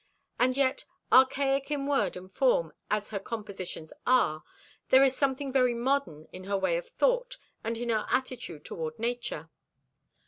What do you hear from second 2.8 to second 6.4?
as her compositions are, there is something very modern